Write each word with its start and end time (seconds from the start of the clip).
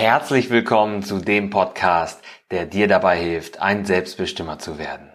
Herzlich 0.00 0.48
willkommen 0.48 1.02
zu 1.02 1.18
dem 1.18 1.50
Podcast, 1.50 2.22
der 2.50 2.64
dir 2.64 2.88
dabei 2.88 3.18
hilft, 3.18 3.60
ein 3.60 3.84
Selbstbestimmer 3.84 4.58
zu 4.58 4.78
werden. 4.78 5.12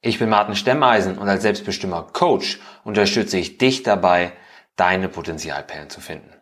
Ich 0.00 0.18
bin 0.18 0.28
Martin 0.28 0.56
Stemmeisen 0.56 1.18
und 1.18 1.28
als 1.28 1.42
Selbstbestimmer 1.42 2.08
Coach 2.12 2.58
unterstütze 2.82 3.38
ich 3.38 3.58
dich 3.58 3.84
dabei, 3.84 4.32
deine 4.74 5.08
Potenzialperlen 5.08 5.88
zu 5.88 6.00
finden. 6.00 6.34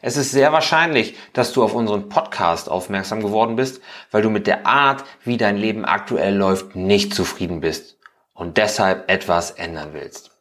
Es 0.00 0.16
ist 0.16 0.32
sehr 0.32 0.52
wahrscheinlich, 0.52 1.16
dass 1.34 1.52
du 1.52 1.62
auf 1.62 1.72
unseren 1.72 2.08
Podcast 2.08 2.68
aufmerksam 2.68 3.22
geworden 3.22 3.54
bist, 3.54 3.80
weil 4.10 4.22
du 4.22 4.30
mit 4.30 4.48
der 4.48 4.66
Art, 4.66 5.04
wie 5.22 5.36
dein 5.36 5.56
Leben 5.56 5.84
aktuell 5.84 6.34
läuft, 6.34 6.74
nicht 6.74 7.14
zufrieden 7.14 7.60
bist 7.60 7.96
und 8.34 8.56
deshalb 8.56 9.08
etwas 9.08 9.52
ändern 9.52 9.90
willst. 9.92 10.32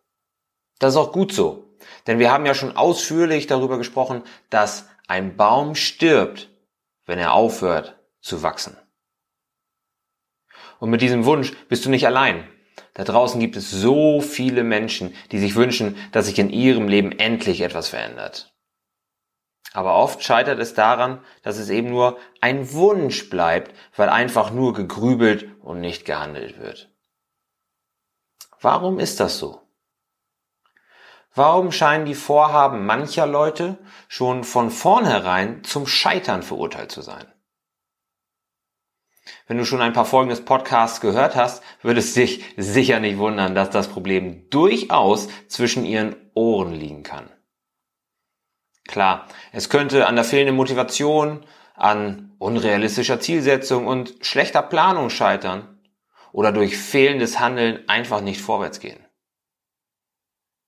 Das 0.80 0.96
ist 0.96 0.98
auch 0.98 1.12
gut 1.12 1.32
so, 1.32 1.76
denn 2.08 2.18
wir 2.18 2.32
haben 2.32 2.48
ja 2.48 2.56
schon 2.56 2.76
ausführlich 2.76 3.46
darüber 3.46 3.78
gesprochen, 3.78 4.24
dass 4.50 4.88
ein 5.08 5.36
Baum 5.36 5.76
stirbt, 5.76 6.50
wenn 7.06 7.20
er 7.20 7.34
aufhört 7.34 8.00
zu 8.22 8.44
wachsen. 8.44 8.78
Und 10.80 10.90
mit 10.90 11.02
diesem 11.02 11.26
Wunsch 11.26 11.54
bist 11.68 11.86
du 11.86 11.90
nicht 11.90 12.06
allein. 12.06 12.48
Da 12.94 13.04
draußen 13.04 13.40
gibt 13.40 13.56
es 13.56 13.72
so 13.72 14.22
viele 14.22 14.64
Menschen, 14.64 15.16
die 15.32 15.40
sich 15.40 15.56
wünschen, 15.56 15.96
dass 16.12 16.26
sich 16.26 16.40
in 16.40 16.50
ihrem 16.50 16.88
Leben 16.88 17.12
endlich 17.12 17.62
etwas 17.62 17.90
verändert. 17.90 18.54
Aber 19.74 19.96
oft 19.96 20.24
scheitert 20.24 20.60
es 20.60 20.74
daran, 20.74 21.24
dass 21.44 21.58
es 21.58 21.70
eben 21.70 21.90
nur 21.90 22.18
ein 22.42 22.74
Wunsch 22.74 23.30
bleibt, 23.30 23.74
weil 23.96 24.10
einfach 24.10 24.52
nur 24.52 24.74
gegrübelt 24.74 25.48
und 25.62 25.80
nicht 25.80 26.04
gehandelt 26.04 26.60
wird. 26.60 26.90
Warum 28.60 29.00
ist 29.00 29.20
das 29.20 29.40
so? 29.40 29.62
Warum 31.34 31.72
scheinen 31.72 32.06
die 32.06 32.16
Vorhaben 32.16 32.86
mancher 32.86 33.26
Leute 33.26 33.78
schon 34.10 34.44
von 34.44 34.70
vornherein 34.70 35.64
zum 35.64 35.88
Scheitern 35.88 36.44
verurteilt 36.44 36.92
zu 36.92 37.02
sein? 37.02 37.26
Wenn 39.48 39.58
du 39.58 39.66
schon 39.66 39.82
ein 39.82 39.94
paar 39.94 40.06
Folgen 40.06 40.30
des 40.30 40.44
Podcasts 40.44 41.00
gehört 41.00 41.36
hast, 41.36 41.64
würde 41.82 42.00
es 42.00 42.14
dich 42.14 42.44
sicher 42.58 43.00
nicht 43.00 43.18
wundern, 43.18 43.56
dass 43.56 43.70
das 43.70 43.88
Problem 43.88 44.50
durchaus 44.50 45.30
zwischen 45.48 45.86
ihren 45.86 46.16
Ohren 46.34 46.74
liegen 46.74 47.04
kann. 47.04 47.30
Klar, 48.88 49.28
es 49.54 49.70
könnte 49.70 50.08
an 50.08 50.16
der 50.16 50.26
fehlenden 50.26 50.56
Motivation, 50.56 51.46
an 51.76 52.36
unrealistischer 52.40 53.22
Zielsetzung 53.22 53.88
und 53.88 54.16
schlechter 54.22 54.62
Planung 54.62 55.10
scheitern 55.10 55.80
oder 56.34 56.52
durch 56.52 56.78
fehlendes 56.78 57.40
Handeln 57.40 57.88
einfach 57.88 58.22
nicht 58.22 58.42
vorwärts 58.42 58.80
gehen. 58.80 59.06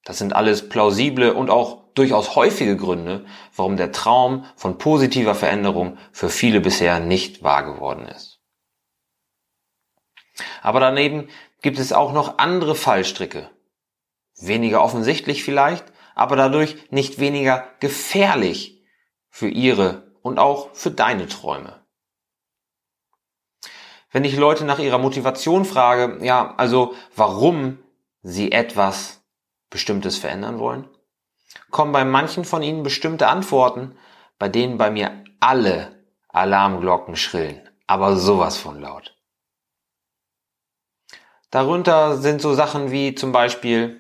Das 0.06 0.18
sind 0.18 0.34
alles 0.34 0.68
plausible 0.68 1.34
und 1.34 1.50
auch 1.50 1.84
durchaus 1.94 2.36
häufige 2.36 2.76
Gründe, 2.76 3.26
warum 3.56 3.78
der 3.78 3.92
Traum 3.92 4.46
von 4.56 4.78
positiver 4.78 5.36
Veränderung 5.36 5.98
für 6.12 6.30
viele 6.30 6.60
bisher 6.60 7.00
nicht 7.00 7.44
wahr 7.44 7.64
geworden 7.64 8.08
ist. 8.08 8.40
Aber 10.62 10.80
daneben 10.80 11.30
gibt 11.62 11.80
es 11.80 11.94
auch 11.94 12.12
noch 12.12 12.38
andere 12.40 12.76
Fallstricke. 12.76 13.50
Weniger 14.40 14.84
offensichtlich 14.84 15.44
vielleicht, 15.44 15.86
aber 16.16 16.36
dadurch 16.36 16.76
nicht 16.92 17.20
weniger 17.20 17.68
gefährlich 17.80 18.84
für 19.30 19.48
ihre 19.48 20.12
und 20.22 20.40
auch 20.40 20.74
für 20.74 20.92
deine 20.92 21.28
Träume. 21.28 21.84
Wenn 24.12 24.26
ich 24.26 24.36
Leute 24.36 24.64
nach 24.64 24.80
ihrer 24.80 25.00
Motivation 25.00 25.66
frage, 25.66 26.24
ja, 26.24 26.54
also 26.58 26.94
warum 27.16 27.80
sie 28.22 28.52
etwas 28.52 29.23
Bestimmtes 29.74 30.20
verändern 30.20 30.60
wollen, 30.60 30.88
kommen 31.72 31.92
bei 31.92 32.06
manchen 32.06 32.46
von 32.46 32.62
ihnen 32.62 32.84
bestimmte 32.84 33.28
Antworten, 33.28 33.98
bei 34.38 34.48
denen 34.48 34.78
bei 34.78 34.92
mir 34.92 35.24
alle 35.40 36.06
Alarmglocken 36.30 37.16
schrillen, 37.16 37.68
aber 37.88 38.16
sowas 38.16 38.56
von 38.56 38.80
laut. 38.80 39.18
Darunter 41.50 42.18
sind 42.18 42.40
so 42.40 42.54
Sachen 42.54 42.92
wie 42.92 43.16
zum 43.16 43.32
Beispiel, 43.32 44.00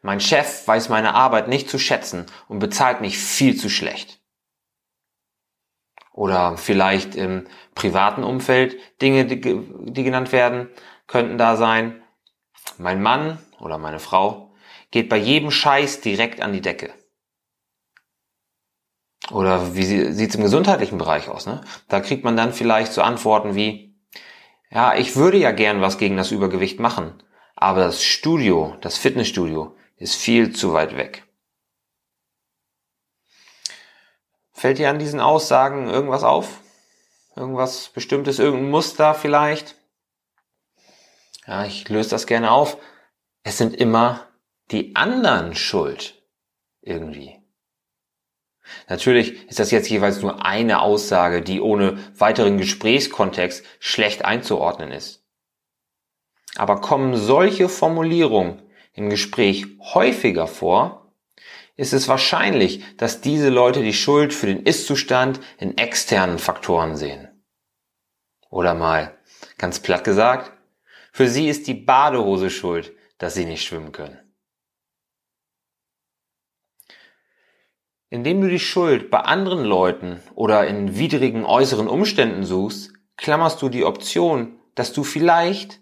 mein 0.00 0.20
Chef 0.20 0.66
weiß 0.66 0.88
meine 0.88 1.14
Arbeit 1.14 1.48
nicht 1.48 1.68
zu 1.68 1.78
schätzen 1.78 2.24
und 2.48 2.60
bezahlt 2.60 3.02
mich 3.02 3.18
viel 3.18 3.56
zu 3.56 3.68
schlecht. 3.68 4.20
Oder 6.12 6.56
vielleicht 6.56 7.14
im 7.14 7.46
privaten 7.74 8.24
Umfeld 8.24 8.78
Dinge, 9.02 9.26
die, 9.26 9.40
die 9.40 10.02
genannt 10.02 10.32
werden, 10.32 10.70
könnten 11.06 11.36
da 11.36 11.56
sein. 11.56 11.99
Mein 12.80 13.02
Mann 13.02 13.38
oder 13.58 13.76
meine 13.76 14.00
Frau 14.00 14.54
geht 14.90 15.10
bei 15.10 15.18
jedem 15.18 15.50
Scheiß 15.50 16.00
direkt 16.00 16.40
an 16.40 16.54
die 16.54 16.62
Decke. 16.62 16.94
Oder 19.30 19.74
wie 19.74 19.84
sieht's 19.84 20.34
im 20.34 20.42
gesundheitlichen 20.42 20.96
Bereich 20.96 21.28
aus? 21.28 21.44
Ne? 21.44 21.60
Da 21.88 22.00
kriegt 22.00 22.24
man 22.24 22.38
dann 22.38 22.54
vielleicht 22.54 22.94
so 22.94 23.02
Antworten 23.02 23.54
wie, 23.54 24.00
ja, 24.70 24.96
ich 24.96 25.14
würde 25.14 25.36
ja 25.36 25.52
gern 25.52 25.82
was 25.82 25.98
gegen 25.98 26.16
das 26.16 26.30
Übergewicht 26.30 26.80
machen, 26.80 27.22
aber 27.54 27.80
das 27.80 28.02
Studio, 28.02 28.74
das 28.80 28.96
Fitnessstudio, 28.96 29.76
ist 29.96 30.14
viel 30.14 30.56
zu 30.56 30.72
weit 30.72 30.96
weg. 30.96 31.24
Fällt 34.52 34.78
dir 34.78 34.88
an 34.88 34.98
diesen 34.98 35.20
Aussagen 35.20 35.90
irgendwas 35.90 36.24
auf? 36.24 36.60
Irgendwas 37.36 37.90
Bestimmtes, 37.90 38.38
irgendein 38.38 38.70
Muster 38.70 39.14
vielleicht? 39.14 39.76
Ja, 41.50 41.64
ich 41.64 41.88
löse 41.88 42.10
das 42.10 42.28
gerne 42.28 42.52
auf. 42.52 42.78
Es 43.42 43.58
sind 43.58 43.74
immer 43.74 44.28
die 44.70 44.94
anderen 44.94 45.56
schuld. 45.56 46.22
Irgendwie. 46.80 47.40
Natürlich 48.88 49.48
ist 49.48 49.58
das 49.58 49.72
jetzt 49.72 49.90
jeweils 49.90 50.22
nur 50.22 50.46
eine 50.46 50.80
Aussage, 50.80 51.42
die 51.42 51.60
ohne 51.60 51.98
weiteren 52.16 52.56
Gesprächskontext 52.56 53.66
schlecht 53.80 54.24
einzuordnen 54.24 54.92
ist. 54.92 55.26
Aber 56.54 56.80
kommen 56.80 57.16
solche 57.16 57.68
Formulierungen 57.68 58.62
im 58.92 59.10
Gespräch 59.10 59.66
häufiger 59.80 60.46
vor, 60.46 61.12
ist 61.74 61.92
es 61.92 62.06
wahrscheinlich, 62.06 62.84
dass 62.96 63.22
diese 63.22 63.48
Leute 63.48 63.82
die 63.82 63.92
Schuld 63.92 64.32
für 64.32 64.46
den 64.46 64.62
Ist-Zustand 64.62 65.40
in 65.58 65.76
externen 65.76 66.38
Faktoren 66.38 66.94
sehen. 66.94 67.28
Oder 68.50 68.74
mal 68.74 69.18
ganz 69.58 69.80
platt 69.80 70.04
gesagt, 70.04 70.52
für 71.12 71.28
sie 71.28 71.48
ist 71.48 71.66
die 71.66 71.74
Badehose 71.74 72.50
schuld, 72.50 72.92
dass 73.18 73.34
sie 73.34 73.44
nicht 73.44 73.64
schwimmen 73.64 73.92
können. 73.92 74.18
Indem 78.08 78.40
du 78.40 78.48
die 78.48 78.58
Schuld 78.58 79.10
bei 79.10 79.20
anderen 79.20 79.64
Leuten 79.64 80.20
oder 80.34 80.66
in 80.66 80.98
widrigen 80.98 81.44
äußeren 81.44 81.86
Umständen 81.86 82.44
suchst, 82.44 82.92
klammerst 83.16 83.62
du 83.62 83.68
die 83.68 83.84
Option, 83.84 84.58
dass 84.74 84.92
du 84.92 85.04
vielleicht, 85.04 85.80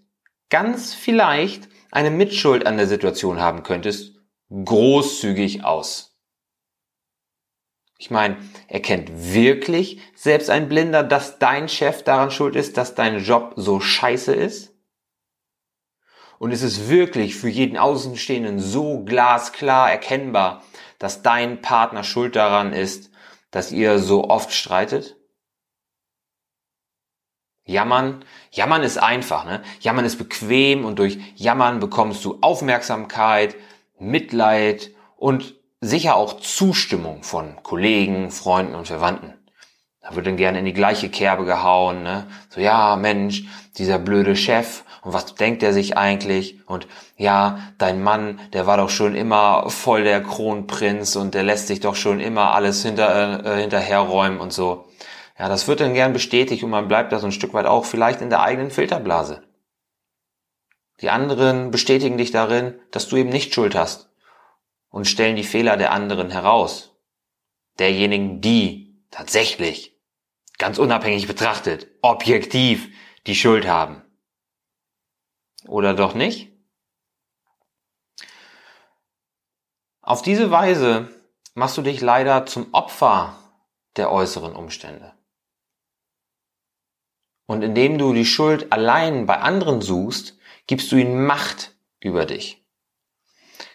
ganz 0.50 0.92
vielleicht, 0.92 1.68
eine 1.90 2.10
Mitschuld 2.10 2.66
an 2.66 2.76
der 2.76 2.86
Situation 2.86 3.40
haben 3.40 3.62
könntest, 3.62 4.16
großzügig 4.50 5.64
aus. 5.64 6.18
Ich 7.96 8.10
meine, 8.10 8.36
erkennt 8.68 9.10
wirklich 9.32 10.00
selbst 10.14 10.50
ein 10.50 10.68
Blinder, 10.68 11.02
dass 11.02 11.38
dein 11.38 11.68
Chef 11.68 12.04
daran 12.04 12.30
schuld 12.30 12.54
ist, 12.54 12.76
dass 12.76 12.94
dein 12.94 13.18
Job 13.24 13.54
so 13.56 13.80
scheiße 13.80 14.34
ist? 14.34 14.77
Und 16.38 16.52
ist 16.52 16.62
es 16.62 16.88
wirklich 16.88 17.34
für 17.36 17.48
jeden 17.48 17.76
Außenstehenden 17.76 18.60
so 18.60 19.04
glasklar 19.04 19.90
erkennbar, 19.90 20.62
dass 20.98 21.22
dein 21.22 21.60
Partner 21.60 22.04
schuld 22.04 22.36
daran 22.36 22.72
ist, 22.72 23.10
dass 23.50 23.72
ihr 23.72 23.98
so 23.98 24.28
oft 24.28 24.52
streitet? 24.52 25.16
Jammern, 27.64 28.24
jammern 28.50 28.82
ist 28.82 28.96
einfach, 28.96 29.44
ne? 29.44 29.62
Jammern 29.80 30.06
ist 30.06 30.16
bequem 30.16 30.86
und 30.86 30.98
durch 30.98 31.18
Jammern 31.34 31.80
bekommst 31.80 32.24
du 32.24 32.38
Aufmerksamkeit, 32.40 33.56
Mitleid 33.98 34.90
und 35.16 35.54
sicher 35.80 36.16
auch 36.16 36.40
Zustimmung 36.40 37.22
von 37.22 37.62
Kollegen, 37.62 38.30
Freunden 38.30 38.74
und 38.74 38.86
Verwandten. 38.86 39.34
Da 40.00 40.14
wird 40.14 40.26
dann 40.26 40.38
gerne 40.38 40.60
in 40.60 40.64
die 40.64 40.72
gleiche 40.72 41.10
Kerbe 41.10 41.44
gehauen, 41.44 42.02
ne? 42.02 42.26
So, 42.48 42.60
ja, 42.62 42.96
Mensch, 42.96 43.44
dieser 43.76 43.98
blöde 43.98 44.34
Chef, 44.34 44.84
und 45.08 45.14
was 45.14 45.34
denkt 45.34 45.62
er 45.62 45.72
sich 45.72 45.96
eigentlich? 45.96 46.58
Und 46.66 46.86
ja, 47.16 47.60
dein 47.78 48.02
Mann, 48.02 48.38
der 48.52 48.66
war 48.66 48.76
doch 48.76 48.90
schon 48.90 49.14
immer 49.14 49.70
voll 49.70 50.04
der 50.04 50.22
Kronprinz 50.22 51.16
und 51.16 51.32
der 51.32 51.44
lässt 51.44 51.66
sich 51.66 51.80
doch 51.80 51.96
schon 51.96 52.20
immer 52.20 52.52
alles 52.52 52.82
hinter, 52.82 53.42
äh, 53.42 53.60
hinterherräumen 53.62 54.38
und 54.38 54.52
so. 54.52 54.84
Ja, 55.38 55.48
das 55.48 55.66
wird 55.66 55.80
dann 55.80 55.94
gern 55.94 56.12
bestätigt 56.12 56.62
und 56.62 56.68
man 56.68 56.88
bleibt 56.88 57.10
da 57.10 57.20
so 57.20 57.24
ein 57.24 57.32
Stück 57.32 57.54
weit 57.54 57.64
auch 57.64 57.86
vielleicht 57.86 58.20
in 58.20 58.28
der 58.28 58.42
eigenen 58.42 58.70
Filterblase. 58.70 59.44
Die 61.00 61.08
anderen 61.08 61.70
bestätigen 61.70 62.18
dich 62.18 62.30
darin, 62.30 62.78
dass 62.90 63.08
du 63.08 63.16
eben 63.16 63.30
nicht 63.30 63.54
Schuld 63.54 63.74
hast 63.74 64.10
und 64.90 65.06
stellen 65.06 65.36
die 65.36 65.42
Fehler 65.42 65.78
der 65.78 65.92
anderen 65.92 66.28
heraus. 66.28 66.98
Derjenigen, 67.78 68.42
die 68.42 69.00
tatsächlich, 69.10 69.96
ganz 70.58 70.76
unabhängig 70.76 71.26
betrachtet, 71.26 71.86
objektiv 72.02 72.90
die 73.26 73.36
Schuld 73.36 73.66
haben. 73.66 74.02
Oder 75.68 75.94
doch 75.94 76.14
nicht? 76.14 76.50
Auf 80.00 80.22
diese 80.22 80.50
Weise 80.50 81.10
machst 81.54 81.76
du 81.76 81.82
dich 81.82 82.00
leider 82.00 82.46
zum 82.46 82.72
Opfer 82.72 83.38
der 83.96 84.10
äußeren 84.10 84.56
Umstände. 84.56 85.12
Und 87.46 87.62
indem 87.62 87.98
du 87.98 88.14
die 88.14 88.24
Schuld 88.24 88.72
allein 88.72 89.26
bei 89.26 89.38
anderen 89.38 89.82
suchst, 89.82 90.38
gibst 90.66 90.90
du 90.90 90.96
ihnen 90.96 91.26
Macht 91.26 91.76
über 92.00 92.24
dich. 92.24 92.64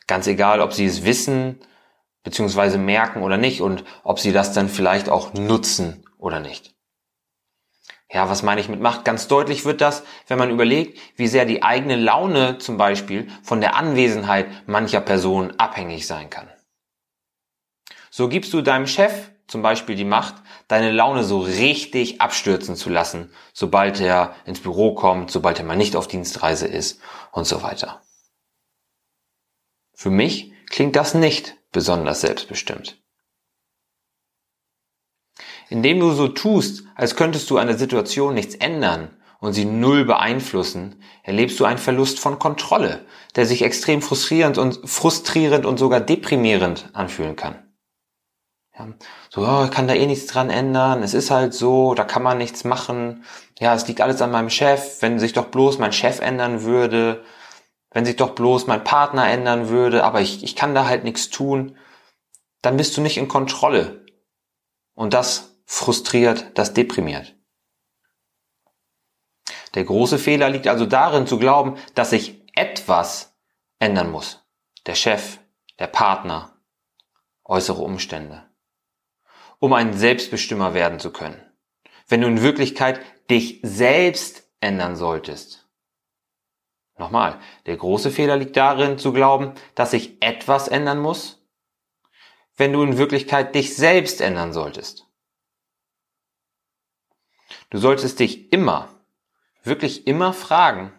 Ganz 0.07 0.25
egal, 0.25 0.61
ob 0.61 0.73
sie 0.73 0.85
es 0.85 1.05
wissen, 1.05 1.59
beziehungsweise 2.23 2.79
merken 2.79 3.21
oder 3.21 3.37
nicht 3.37 3.61
und 3.61 3.83
ob 4.03 4.19
sie 4.19 4.31
das 4.31 4.53
dann 4.53 4.69
vielleicht 4.69 5.09
auch 5.09 5.33
nutzen 5.33 6.05
oder 6.17 6.39
nicht. 6.39 6.72
Ja, 8.13 8.29
was 8.29 8.43
meine 8.43 8.61
ich 8.61 8.69
mit 8.69 8.79
Macht? 8.79 9.05
Ganz 9.05 9.27
deutlich 9.27 9.65
wird 9.65 9.81
das, 9.81 10.03
wenn 10.27 10.37
man 10.37 10.51
überlegt, 10.51 10.99
wie 11.15 11.27
sehr 11.27 11.45
die 11.45 11.63
eigene 11.63 11.95
Laune 11.95 12.59
zum 12.59 12.77
Beispiel 12.77 13.27
von 13.41 13.59
der 13.59 13.75
Anwesenheit 13.75 14.67
mancher 14.67 15.01
Personen 15.01 15.59
abhängig 15.59 16.05
sein 16.05 16.29
kann. 16.29 16.47
So 18.11 18.29
gibst 18.29 18.53
du 18.53 18.61
deinem 18.61 18.85
Chef 18.85 19.31
zum 19.47 19.63
Beispiel 19.63 19.95
die 19.95 20.05
Macht, 20.05 20.35
deine 20.67 20.91
Laune 20.91 21.23
so 21.23 21.39
richtig 21.39 22.21
abstürzen 22.21 22.75
zu 22.75 22.91
lassen, 22.91 23.31
sobald 23.51 23.99
er 23.99 24.35
ins 24.45 24.61
Büro 24.61 24.93
kommt, 24.93 25.31
sobald 25.31 25.57
er 25.57 25.65
mal 25.65 25.75
nicht 25.75 25.95
auf 25.95 26.07
Dienstreise 26.07 26.67
ist 26.67 27.01
und 27.31 27.45
so 27.45 27.63
weiter. 27.63 28.03
Für 29.95 30.11
mich 30.11 30.53
klingt 30.69 30.95
das 30.95 31.15
nicht 31.15 31.57
besonders 31.71 32.21
selbstbestimmt. 32.21 33.02
Indem 35.69 35.99
du 35.99 36.11
so 36.11 36.27
tust, 36.27 36.83
als 36.95 37.15
könntest 37.15 37.49
du 37.49 37.57
an 37.57 37.67
der 37.67 37.77
Situation 37.77 38.33
nichts 38.33 38.55
ändern 38.55 39.09
und 39.39 39.53
sie 39.53 39.65
null 39.65 40.05
beeinflussen, 40.05 41.01
erlebst 41.23 41.59
du 41.59 41.65
einen 41.65 41.77
Verlust 41.77 42.19
von 42.19 42.39
Kontrolle, 42.39 43.05
der 43.35 43.45
sich 43.45 43.61
extrem 43.61 44.01
frustrierend 44.01 44.57
und 44.57 44.87
frustrierend 44.89 45.65
und 45.65 45.77
sogar 45.77 45.99
deprimierend 45.99 46.89
anfühlen 46.93 47.35
kann. 47.35 47.55
Ja, 48.77 48.87
so, 49.29 49.41
oh, 49.41 49.65
ich 49.65 49.71
kann 49.71 49.87
da 49.87 49.93
eh 49.93 50.07
nichts 50.07 50.27
dran 50.27 50.49
ändern, 50.49 51.03
es 51.03 51.13
ist 51.13 51.29
halt 51.29 51.53
so, 51.53 51.93
da 51.93 52.05
kann 52.05 52.23
man 52.23 52.39
nichts 52.39 52.63
machen. 52.63 53.23
Ja, 53.59 53.75
es 53.75 53.87
liegt 53.87 54.01
alles 54.01 54.21
an 54.21 54.31
meinem 54.31 54.49
Chef, 54.49 55.01
wenn 55.01 55.19
sich 55.19 55.33
doch 55.33 55.45
bloß 55.45 55.77
mein 55.77 55.91
Chef 55.91 56.21
ändern 56.21 56.63
würde, 56.63 57.23
wenn 57.91 58.05
sich 58.05 58.15
doch 58.15 58.31
bloß 58.31 58.65
mein 58.67 58.83
Partner 58.83 59.29
ändern 59.29 59.69
würde, 59.69 60.03
aber 60.03 60.21
ich, 60.21 60.43
ich 60.43 60.55
kann 60.55 60.73
da 60.73 60.87
halt 60.87 61.03
nichts 61.03 61.29
tun, 61.29 61.77
dann 62.63 62.77
bist 62.77 62.97
du 62.97 63.01
nicht 63.01 63.17
in 63.17 63.27
Kontrolle. 63.27 64.05
Und 64.95 65.13
das 65.13 65.52
frustriert, 65.65 66.57
das 66.57 66.73
deprimiert. 66.73 67.35
Der 69.75 69.83
große 69.83 70.19
Fehler 70.19 70.49
liegt 70.49 70.67
also 70.67 70.85
darin 70.85 71.27
zu 71.27 71.39
glauben, 71.39 71.77
dass 71.95 72.11
sich 72.11 72.41
etwas 72.55 73.35
ändern 73.79 74.11
muss. 74.11 74.45
Der 74.85 74.95
Chef, 74.95 75.39
der 75.79 75.87
Partner, 75.87 76.55
äußere 77.43 77.81
Umstände. 77.81 78.43
Um 79.59 79.73
ein 79.73 79.93
Selbstbestimmer 79.93 80.73
werden 80.73 80.99
zu 80.99 81.11
können. 81.11 81.41
Wenn 82.07 82.21
du 82.21 82.27
in 82.27 82.41
Wirklichkeit 82.41 83.01
dich 83.29 83.59
selbst 83.63 84.43
ändern 84.59 84.95
solltest. 84.95 85.67
Nochmal, 86.97 87.39
der 87.65 87.77
große 87.77 88.11
Fehler 88.11 88.37
liegt 88.37 88.55
darin 88.55 88.99
zu 88.99 89.13
glauben, 89.13 89.53
dass 89.73 89.91
sich 89.91 90.21
etwas 90.21 90.67
ändern 90.67 90.99
muss, 90.99 91.43
wenn 92.55 92.71
du 92.71 92.83
in 92.83 92.97
Wirklichkeit 92.97 93.55
dich 93.55 93.75
selbst 93.75 94.21
ändern 94.21 94.53
solltest. 94.53 95.07
Du 97.73 97.79
solltest 97.79 98.19
dich 98.19 98.53
immer, 98.53 98.87
wirklich 99.63 100.05
immer 100.05 100.31
fragen, 100.31 100.93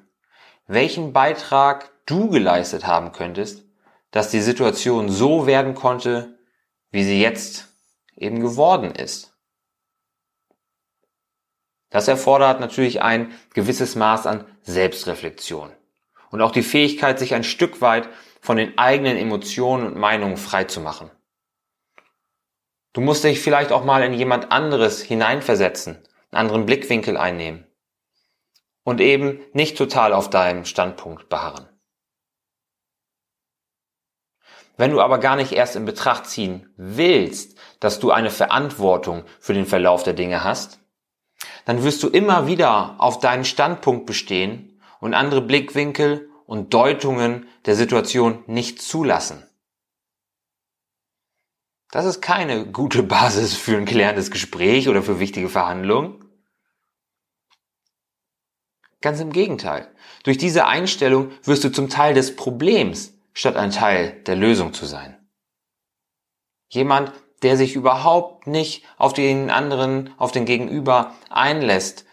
welchen 0.67 1.13
Beitrag 1.13 1.93
du 2.05 2.29
geleistet 2.31 2.85
haben 2.85 3.13
könntest, 3.13 3.65
dass 4.11 4.33
die 4.33 4.41
Situation 4.41 5.09
so 5.09 5.47
werden 5.47 5.77
konnte, 5.77 6.37
wie 6.91 7.05
sie 7.05 7.23
jetzt 7.23 7.69
eben 8.17 8.41
geworden 8.41 8.91
ist. 8.91 9.39
Das 11.91 12.09
erfordert 12.09 12.59
natürlich 12.59 13.03
ein 13.03 13.33
gewisses 13.53 13.95
Maß 13.95 14.27
an 14.27 14.45
Selbstreflexion 14.63 15.71
und 16.33 16.43
auch 16.43 16.51
die 16.51 16.65
Fähigkeit, 16.65 17.21
sich 17.21 17.35
ein 17.35 17.45
Stück 17.45 17.83
weit 17.83 18.09
von 18.41 18.57
den 18.57 18.79
eigenen 18.79 19.17
Emotionen 19.17 19.87
und 19.87 19.97
Meinungen 19.97 20.37
frei 20.37 20.65
zu 20.65 20.81
machen. 20.81 21.09
Du 22.93 23.01
musst 23.01 23.23
dich 23.23 23.39
vielleicht 23.39 23.71
auch 23.71 23.85
mal 23.85 24.03
in 24.03 24.13
jemand 24.13 24.51
anderes 24.51 25.01
hineinversetzen, 25.01 26.03
einen 26.35 26.41
anderen 26.47 26.67
Blickwinkel 26.67 27.17
einnehmen 27.17 27.65
und 28.83 29.01
eben 29.01 29.41
nicht 29.53 29.79
total 29.79 30.13
auf 30.13 30.31
deinem 30.31 30.65
Standpunkt 30.65 31.29
beharren. 31.29 31.69
Wenn 34.77 34.91
du 34.91 35.01
aber 35.01 35.19
gar 35.19 35.37
nicht 35.37 35.53
erst 35.53 35.77
in 35.77 35.85
Betracht 35.85 36.27
ziehen 36.27 36.75
willst, 36.77 37.57
dass 37.79 38.01
du 38.01 38.11
eine 38.11 38.31
Verantwortung 38.31 39.25
für 39.39 39.55
den 39.55 39.67
Verlauf 39.67 40.03
der 40.03 40.15
Dinge 40.15 40.43
hast, 40.43 40.81
dann 41.65 41.85
wirst 41.85 42.03
du 42.03 42.09
immer 42.09 42.49
wieder 42.49 42.97
auf 42.99 43.21
deinen 43.21 43.45
Standpunkt 43.45 44.07
bestehen 44.07 44.81
und 45.01 45.15
andere 45.15 45.41
Blickwinkel 45.41 46.29
und 46.47 46.75
Deutungen 46.75 47.47
der 47.67 47.77
Situation 47.77 48.43
nicht 48.47 48.83
zulassen. 48.83 49.47
Das 51.93 52.05
ist 52.05 52.21
keine 52.21 52.67
gute 52.67 53.03
Basis 53.05 53.55
für 53.55 53.77
ein 53.77 53.85
klärendes 53.85 54.33
Gespräch 54.33 54.89
oder 54.89 55.03
für 55.03 55.21
wichtige 55.21 55.49
Verhandlungen. 55.49 56.24
Ganz 59.05 59.21
im 59.21 59.33
Gegenteil. 59.35 59.87
Durch 60.23 60.39
diese 60.39 60.65
Einstellung 60.65 61.31
wirst 61.43 61.63
du 61.63 61.71
zum 61.71 61.91
Teil 61.91 62.15
des 62.15 62.37
Problems, 62.37 63.13
statt 63.35 63.55
ein 63.55 63.71
Teil 63.71 64.23
der 64.23 64.35
Lösung 64.35 64.73
zu 64.73 64.87
sein. 64.87 65.15
Jemand, 66.71 67.13
der 67.43 67.59
sich 67.59 67.75
überhaupt 67.75 68.47
nicht 68.47 68.83
auf 68.97 69.13
den 69.13 69.51
anderen, 69.51 70.15
auf 70.17 70.33
den 70.33 70.47
Gegenüber 70.47 71.15
einlässt, 71.29 72.07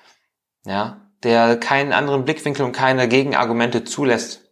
ja, 0.66 1.10
der 1.24 1.56
keinen 1.56 1.94
anderen 1.94 2.26
Blickwinkel 2.26 2.66
und 2.66 2.74
keine 2.74 3.08
Gegenargumente 3.08 3.86
zulässt, 3.86 4.52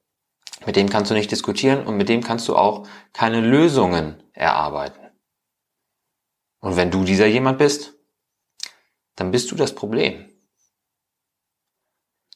mit 0.66 0.78
dem 0.78 0.90
kannst 0.90 1.12
du 1.12 1.16
nicht 1.16 1.32
diskutieren 1.32 1.86
und 1.86 1.98
mit 1.98 2.08
dem 2.08 2.24
kannst 2.24 2.48
du 2.48 2.56
auch 2.56 2.88
keine 3.12 3.42
Lösungen 3.42 4.24
erarbeiten. 4.32 5.10
Und 6.62 6.78
wenn 6.78 6.90
du 6.90 7.04
dieser 7.04 7.28
jemand 7.28 7.58
bist, 7.58 7.96
dann 9.18 9.32
bist 9.32 9.52
du 9.52 9.56
das 9.56 9.76
Problem. 9.76 10.29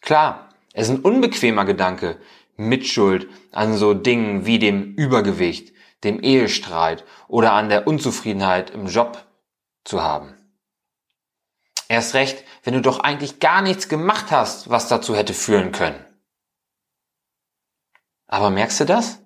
Klar, 0.04 0.50
es 0.74 0.90
ist 0.90 0.96
ein 0.96 1.02
unbequemer 1.02 1.64
Gedanke, 1.64 2.20
Mitschuld 2.58 3.30
an 3.54 3.78
so 3.78 3.94
Dingen 3.94 4.46
wie 4.46 4.60
dem 4.60 4.96
Übergewicht, 4.96 5.74
dem 6.04 6.22
Ehestreit 6.22 7.06
oder 7.30 7.54
an 7.54 7.70
der 7.70 7.88
Unzufriedenheit 7.88 8.72
im 8.72 8.88
Job 8.88 9.26
zu 9.86 10.04
haben. 10.04 10.36
Erst 11.88 12.16
recht, 12.16 12.44
wenn 12.64 12.74
du 12.74 12.82
doch 12.82 13.00
eigentlich 13.00 13.40
gar 13.40 13.62
nichts 13.62 13.88
gemacht 13.88 14.30
hast, 14.30 14.70
was 14.70 14.90
dazu 14.90 15.16
hätte 15.16 15.34
führen 15.34 15.72
können. 15.72 16.06
Aber 18.28 18.50
merkst 18.50 18.82
du 18.82 18.86
das? 18.86 19.20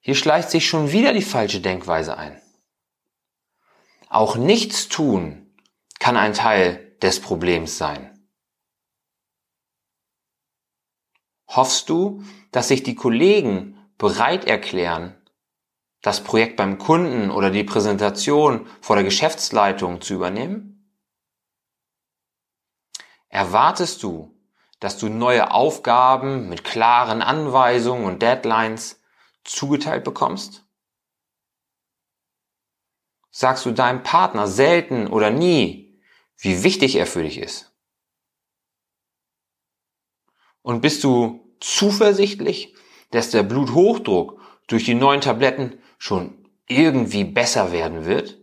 Hier 0.00 0.16
schleicht 0.16 0.50
sich 0.50 0.68
schon 0.68 0.92
wieder 0.92 1.14
die 1.14 1.22
falsche 1.22 1.60
Denkweise 1.60 2.18
ein. 2.18 2.38
Auch 4.10 4.36
nichts 4.36 4.88
tun 4.88 5.54
kann 5.98 6.18
ein 6.18 6.34
Teil 6.34 6.94
des 7.00 7.20
Problems 7.20 7.78
sein. 7.78 8.13
Hoffst 11.56 11.88
du, 11.88 12.24
dass 12.50 12.68
sich 12.68 12.82
die 12.82 12.96
Kollegen 12.96 13.78
bereit 13.96 14.44
erklären, 14.44 15.14
das 16.02 16.24
Projekt 16.24 16.56
beim 16.56 16.78
Kunden 16.78 17.30
oder 17.30 17.50
die 17.50 17.64
Präsentation 17.64 18.66
vor 18.80 18.96
der 18.96 19.04
Geschäftsleitung 19.04 20.00
zu 20.00 20.14
übernehmen? 20.14 20.92
Erwartest 23.28 24.02
du, 24.02 24.36
dass 24.80 24.98
du 24.98 25.08
neue 25.08 25.52
Aufgaben 25.52 26.48
mit 26.48 26.64
klaren 26.64 27.22
Anweisungen 27.22 28.04
und 28.04 28.20
Deadlines 28.20 29.00
zugeteilt 29.44 30.02
bekommst? 30.02 30.64
Sagst 33.30 33.64
du 33.64 33.70
deinem 33.70 34.02
Partner 34.02 34.46
selten 34.46 35.06
oder 35.06 35.30
nie, 35.30 36.00
wie 36.36 36.62
wichtig 36.64 36.96
er 36.96 37.06
für 37.06 37.22
dich 37.22 37.38
ist? 37.38 37.72
Und 40.62 40.80
bist 40.80 41.04
du 41.04 41.43
zuversichtlich, 41.60 42.74
dass 43.10 43.30
der 43.30 43.42
Bluthochdruck 43.42 44.40
durch 44.66 44.84
die 44.84 44.94
neuen 44.94 45.20
Tabletten 45.20 45.78
schon 45.98 46.48
irgendwie 46.66 47.24
besser 47.24 47.72
werden 47.72 48.04
wird? 48.06 48.38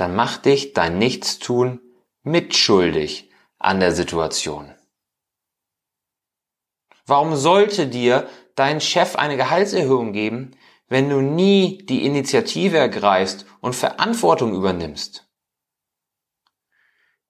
dann 0.00 0.16
mach 0.16 0.38
dich 0.38 0.72
dein 0.72 0.96
Nichtstun 0.96 1.78
mitschuldig 2.22 3.30
an 3.58 3.80
der 3.80 3.92
Situation. 3.92 4.74
Warum 7.04 7.36
sollte 7.36 7.86
dir 7.86 8.26
dein 8.54 8.80
Chef 8.80 9.16
eine 9.16 9.36
Gehaltserhöhung 9.36 10.14
geben, 10.14 10.52
wenn 10.88 11.10
du 11.10 11.20
nie 11.20 11.84
die 11.84 12.06
Initiative 12.06 12.78
ergreifst 12.78 13.44
und 13.60 13.76
Verantwortung 13.76 14.54
übernimmst? 14.54 15.29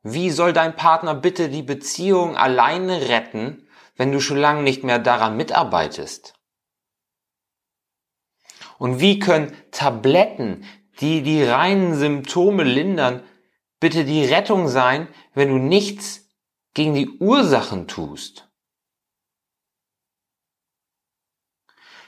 Wie 0.02 0.30
soll 0.30 0.52
dein 0.52 0.76
Partner 0.76 1.14
bitte 1.14 1.48
die 1.48 1.62
Beziehung 1.62 2.36
alleine 2.36 3.08
retten, 3.08 3.68
wenn 3.96 4.12
du 4.12 4.20
schon 4.20 4.38
lange 4.38 4.62
nicht 4.62 4.82
mehr 4.82 4.98
daran 4.98 5.36
mitarbeitest? 5.36 6.34
Und 8.78 9.00
wie 9.00 9.18
können 9.18 9.54
Tabletten 9.72 10.64
die 11.00 11.22
die 11.22 11.42
reinen 11.42 11.94
Symptome 11.94 12.62
lindern, 12.62 13.22
bitte 13.80 14.04
die 14.04 14.24
Rettung 14.24 14.68
sein, 14.68 15.08
wenn 15.34 15.48
du 15.48 15.56
nichts 15.56 16.28
gegen 16.74 16.94
die 16.94 17.08
Ursachen 17.18 17.88
tust. 17.88 18.48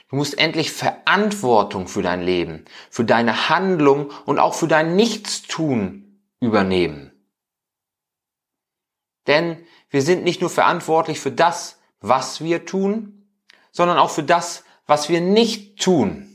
Du 0.09 0.17
musst 0.17 0.37
endlich 0.37 0.71
Verantwortung 0.71 1.87
für 1.87 2.03
dein 2.03 2.21
Leben, 2.21 2.65
für 2.91 3.03
deine 3.03 3.49
Handlung 3.49 4.11
und 4.25 4.37
auch 4.37 4.53
für 4.53 4.67
dein 4.67 4.95
Nichtstun 4.95 6.21
übernehmen. 6.39 7.12
Denn 9.27 9.65
wir 9.89 10.01
sind 10.01 10.23
nicht 10.23 10.41
nur 10.41 10.49
verantwortlich 10.49 11.19
für 11.19 11.31
das, 11.31 11.79
was 12.01 12.41
wir 12.41 12.65
tun, 12.65 13.27
sondern 13.71 13.97
auch 13.97 14.09
für 14.09 14.23
das, 14.23 14.63
was 14.85 15.09
wir 15.09 15.21
nicht 15.21 15.81
tun. 15.81 16.29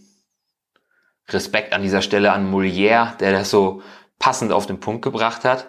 Respekt 1.28 1.72
an 1.72 1.82
dieser 1.82 2.02
Stelle 2.02 2.32
an 2.32 2.52
Molière, 2.52 3.16
der 3.16 3.32
das 3.32 3.50
so 3.50 3.82
passend 4.18 4.52
auf 4.52 4.66
den 4.66 4.80
Punkt 4.80 5.02
gebracht 5.02 5.44
hat 5.44 5.68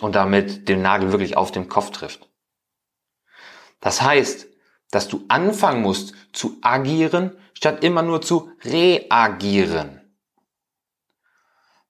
und 0.00 0.14
damit 0.14 0.68
den 0.68 0.82
Nagel 0.82 1.10
wirklich 1.10 1.36
auf 1.36 1.50
den 1.50 1.68
Kopf 1.68 1.90
trifft. 1.90 2.28
Das 3.80 4.00
heißt, 4.00 4.46
dass 4.90 5.08
du 5.08 5.24
anfangen 5.28 5.82
musst 5.82 6.14
zu 6.32 6.58
agieren, 6.62 7.36
statt 7.54 7.82
immer 7.82 8.02
nur 8.02 8.22
zu 8.22 8.52
reagieren. 8.62 10.00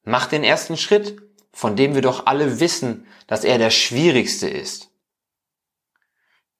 Mach 0.04 0.26
den 0.26 0.42
ersten 0.42 0.76
Schritt, 0.76 1.20
von 1.52 1.76
dem 1.76 1.94
wir 1.94 2.02
doch 2.02 2.26
alle 2.26 2.60
wissen, 2.60 3.06
dass 3.26 3.44
er 3.44 3.58
der 3.58 3.70
schwierigste 3.70 4.48
ist. 4.48 4.90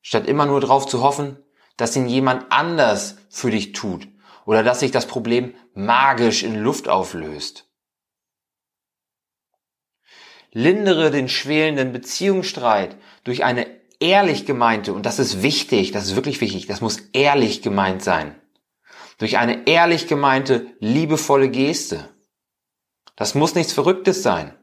Statt 0.02 0.26
immer 0.26 0.46
nur 0.46 0.60
darauf 0.60 0.86
zu 0.86 1.02
hoffen, 1.02 1.38
dass 1.76 1.96
ihn 1.96 2.08
jemand 2.08 2.50
anders 2.50 3.16
für 3.30 3.50
dich 3.50 3.72
tut 3.72 4.08
oder 4.44 4.62
dass 4.62 4.80
sich 4.80 4.90
das 4.90 5.06
Problem 5.06 5.54
magisch 5.74 6.42
in 6.42 6.56
Luft 6.56 6.88
auflöst. 6.88 7.68
Lindere 10.52 11.10
den 11.10 11.28
schwelenden 11.28 11.92
Beziehungsstreit 11.92 12.96
durch 13.24 13.42
eine 13.42 13.66
ehrlich 14.00 14.44
gemeinte, 14.44 14.92
und 14.92 15.06
das 15.06 15.18
ist 15.18 15.42
wichtig, 15.42 15.92
das 15.92 16.04
ist 16.04 16.16
wirklich 16.16 16.40
wichtig, 16.40 16.66
das 16.66 16.80
muss 16.80 16.98
ehrlich 17.12 17.62
gemeint 17.62 18.02
sein, 18.02 18.34
durch 19.18 19.38
eine 19.38 19.66
ehrlich 19.66 20.08
gemeinte, 20.08 20.66
liebevolle 20.80 21.48
Geste. 21.48 22.10
Das 23.16 23.34
muss 23.34 23.54
nichts 23.54 23.72
Verrücktes 23.72 24.22
sein. 24.22 24.58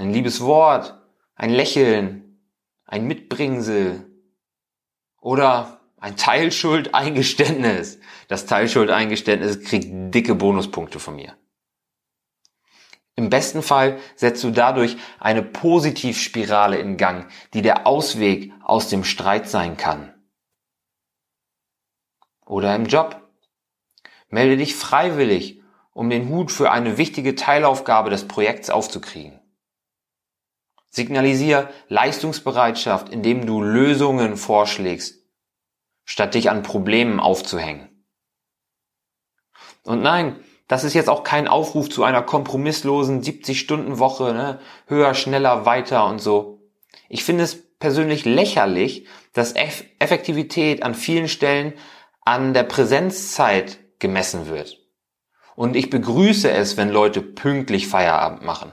Ein 0.00 0.14
liebes 0.14 0.40
Wort, 0.40 0.98
ein 1.34 1.50
Lächeln, 1.50 2.40
ein 2.86 3.06
Mitbringsel 3.06 4.10
oder 5.20 5.82
ein 5.98 6.16
Teilschuldeingeständnis. 6.16 7.98
Das 8.26 8.46
Teilschuldeingeständnis 8.46 9.60
kriegt 9.62 10.14
dicke 10.14 10.34
Bonuspunkte 10.34 11.00
von 11.00 11.16
mir. 11.16 11.36
Im 13.14 13.28
besten 13.28 13.62
Fall 13.62 13.98
setzt 14.16 14.42
du 14.42 14.50
dadurch 14.50 14.96
eine 15.18 15.42
Positivspirale 15.42 16.78
in 16.78 16.96
Gang, 16.96 17.30
die 17.52 17.60
der 17.60 17.86
Ausweg 17.86 18.54
aus 18.62 18.88
dem 18.88 19.04
Streit 19.04 19.50
sein 19.50 19.76
kann. 19.76 20.14
Oder 22.46 22.74
im 22.74 22.86
Job. 22.86 23.20
Melde 24.30 24.56
dich 24.56 24.74
freiwillig, 24.76 25.60
um 25.92 26.08
den 26.08 26.30
Hut 26.30 26.50
für 26.50 26.70
eine 26.70 26.96
wichtige 26.96 27.34
Teilaufgabe 27.34 28.08
des 28.08 28.26
Projekts 28.26 28.70
aufzukriegen. 28.70 29.39
Signalisier 30.90 31.70
Leistungsbereitschaft, 31.88 33.08
indem 33.08 33.46
du 33.46 33.62
Lösungen 33.62 34.36
vorschlägst 34.36 35.20
statt 36.10 36.34
dich 36.34 36.50
an 36.50 36.64
Problemen 36.64 37.20
aufzuhängen. 37.20 37.88
Und 39.84 40.02
nein, 40.02 40.40
das 40.66 40.82
ist 40.82 40.94
jetzt 40.94 41.08
auch 41.08 41.22
kein 41.22 41.46
Aufruf 41.46 41.88
zu 41.88 42.02
einer 42.02 42.20
kompromisslosen 42.20 43.22
70-Stunden-Woche, 43.22 44.34
ne? 44.34 44.58
höher, 44.86 45.14
schneller, 45.14 45.66
weiter 45.66 46.06
und 46.06 46.20
so. 46.20 46.68
Ich 47.08 47.22
finde 47.22 47.44
es 47.44 47.78
persönlich 47.78 48.24
lächerlich, 48.24 49.06
dass 49.34 49.52
Eff 49.52 49.84
Effektivität 50.00 50.82
an 50.82 50.96
vielen 50.96 51.28
Stellen 51.28 51.74
an 52.24 52.54
der 52.54 52.64
Präsenzzeit 52.64 53.78
gemessen 54.00 54.48
wird. 54.48 54.78
Und 55.54 55.76
ich 55.76 55.90
begrüße 55.90 56.50
es, 56.50 56.76
wenn 56.76 56.88
Leute 56.88 57.22
pünktlich 57.22 57.86
Feierabend 57.86 58.42
machen. 58.42 58.72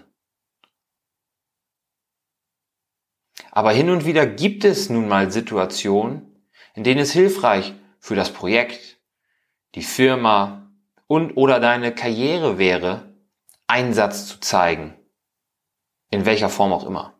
Aber 3.57 3.71
hin 3.71 3.89
und 3.89 4.05
wieder 4.05 4.27
gibt 4.27 4.65
es 4.65 4.91
nun 4.91 5.07
mal 5.07 5.31
Situationen, 5.31 6.45
in 6.75 6.83
denen 6.83 6.99
es 6.99 7.11
hilfreich 7.11 7.73
für 7.99 8.13
das 8.13 8.31
Projekt, 8.31 8.99
die 9.73 9.81
Firma 9.81 10.71
und 11.07 11.37
oder 11.37 11.59
deine 11.59 11.91
Karriere 11.91 12.59
wäre, 12.59 13.15
Einsatz 13.65 14.27
zu 14.27 14.39
zeigen. 14.39 14.95
In 16.11 16.27
welcher 16.27 16.49
Form 16.49 16.71
auch 16.71 16.85
immer. 16.85 17.17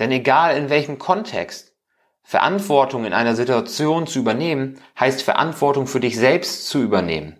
Denn 0.00 0.10
egal 0.10 0.56
in 0.56 0.68
welchem 0.68 0.98
Kontext, 0.98 1.76
Verantwortung 2.24 3.04
in 3.04 3.12
einer 3.12 3.36
Situation 3.36 4.08
zu 4.08 4.18
übernehmen, 4.18 4.80
heißt 4.98 5.22
Verantwortung 5.22 5.86
für 5.86 6.00
dich 6.00 6.16
selbst 6.16 6.66
zu 6.66 6.82
übernehmen. 6.82 7.38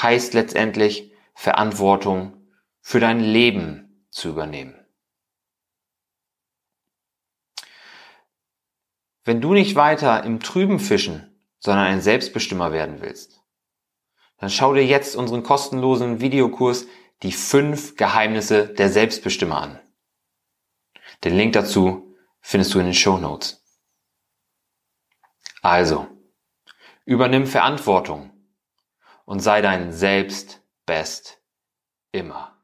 Heißt 0.00 0.32
letztendlich 0.32 1.12
Verantwortung 1.34 2.46
für 2.80 3.00
dein 3.00 3.20
Leben 3.20 4.06
zu 4.08 4.30
übernehmen. 4.30 4.79
Wenn 9.24 9.40
du 9.40 9.52
nicht 9.52 9.76
weiter 9.76 10.24
im 10.24 10.40
Trüben 10.40 10.78
fischen, 10.78 11.38
sondern 11.58 11.86
ein 11.86 12.00
Selbstbestimmer 12.00 12.72
werden 12.72 13.00
willst, 13.00 13.42
dann 14.38 14.50
schau 14.50 14.72
dir 14.74 14.84
jetzt 14.84 15.14
unseren 15.16 15.42
kostenlosen 15.42 16.20
Videokurs 16.20 16.86
Die 17.22 17.32
fünf 17.32 17.96
Geheimnisse 17.96 18.66
der 18.68 18.88
Selbstbestimmer 18.88 19.60
an. 19.60 19.80
Den 21.22 21.36
Link 21.36 21.52
dazu 21.52 22.16
findest 22.40 22.72
du 22.72 22.78
in 22.78 22.86
den 22.86 22.94
Show 22.94 23.18
Notes. 23.18 23.62
Also, 25.60 26.06
übernimm 27.04 27.46
Verantwortung 27.46 28.32
und 29.26 29.40
sei 29.40 29.60
dein 29.60 29.92
Selbst 29.92 30.62
best 30.86 31.42
immer. 32.12 32.59